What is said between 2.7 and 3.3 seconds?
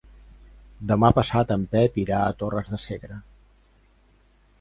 de Segre.